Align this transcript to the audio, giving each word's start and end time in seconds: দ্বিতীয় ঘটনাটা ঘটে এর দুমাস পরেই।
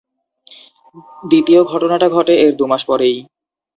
দ্বিতীয় 1.23 1.61
ঘটনাটা 1.63 2.07
ঘটে 2.09 2.33
এর 2.43 2.51
দুমাস 2.59 2.81
পরেই। 2.87 3.15